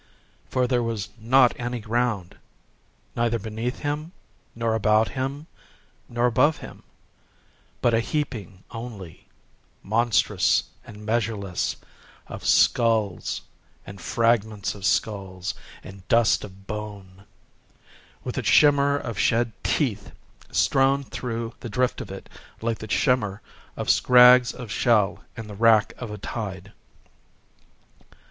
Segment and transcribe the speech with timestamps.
[0.49, 4.13] For there was not any ground,—neither beneath him
[4.55, 5.45] nor about him
[6.09, 9.27] nor above him,—but a heaping only,
[9.83, 11.75] monstrous and measureless,
[12.25, 13.41] of skulls
[13.85, 15.53] and fragments of skulls
[15.83, 20.13] and dust of bone,—with a shimmer of shed teeth
[20.49, 22.27] strown through the drift of it,
[22.59, 23.39] like the shimmer
[23.77, 26.71] of scrags of shell in the wrack of a tide.